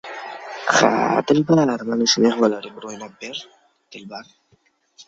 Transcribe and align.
Ha-a, 0.77 1.21
Dilbar. 1.33 1.73
Mana 1.91 2.09
shu 2.15 2.25
mehmonlarga 2.27 2.75
bir 2.79 2.89
o‘ynab 2.93 3.17
ber, 3.23 3.47
Dilbar. 3.97 4.35